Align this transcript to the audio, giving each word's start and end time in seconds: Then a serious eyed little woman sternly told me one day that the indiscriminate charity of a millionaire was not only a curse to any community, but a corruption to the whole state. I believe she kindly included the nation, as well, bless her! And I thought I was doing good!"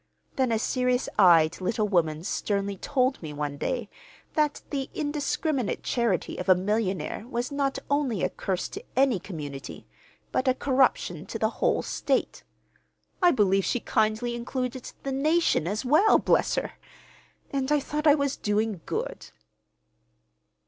Then 0.35 0.51
a 0.51 0.57
serious 0.57 1.07
eyed 1.19 1.61
little 1.61 1.87
woman 1.87 2.23
sternly 2.23 2.75
told 2.75 3.21
me 3.21 3.33
one 3.33 3.57
day 3.57 3.87
that 4.33 4.63
the 4.71 4.89
indiscriminate 4.95 5.83
charity 5.83 6.37
of 6.37 6.49
a 6.49 6.55
millionaire 6.55 7.27
was 7.27 7.51
not 7.51 7.77
only 7.87 8.23
a 8.23 8.31
curse 8.31 8.67
to 8.69 8.83
any 8.95 9.19
community, 9.19 9.85
but 10.31 10.47
a 10.47 10.55
corruption 10.55 11.27
to 11.27 11.37
the 11.37 11.51
whole 11.61 11.83
state. 11.83 12.43
I 13.21 13.29
believe 13.29 13.63
she 13.63 13.79
kindly 13.79 14.33
included 14.33 14.91
the 15.03 15.11
nation, 15.11 15.67
as 15.67 15.85
well, 15.85 16.17
bless 16.17 16.55
her! 16.55 16.71
And 17.51 17.71
I 17.71 17.79
thought 17.79 18.07
I 18.07 18.15
was 18.15 18.37
doing 18.37 18.81
good!" 18.87 19.27